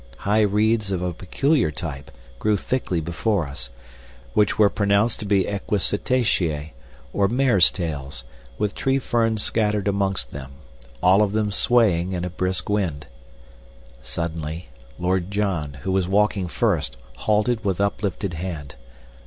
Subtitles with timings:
[0.17, 2.09] High reeds of a peculiar type
[2.39, 3.69] grew thickly before us,
[4.33, 6.71] which were pronounced to be equisetacea,
[7.13, 8.23] or mare's tails,
[8.57, 10.53] with tree ferns scattered amongst them,
[11.03, 13.05] all of them swaying in a brisk wind.
[14.01, 18.73] Suddenly Lord John, who was walking first, halted with uplifted hand.